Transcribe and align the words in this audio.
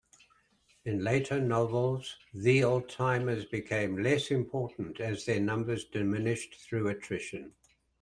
In 0.83 1.03
later 1.03 1.39
novels 1.39 2.17
the 2.33 2.61
Oldtimers 2.61 3.47
become 3.51 4.01
less 4.01 4.31
important 4.31 4.99
as 4.99 5.25
their 5.25 5.39
numbers 5.39 5.85
diminished 5.85 6.55
through 6.55 6.87
attrition. 6.87 7.53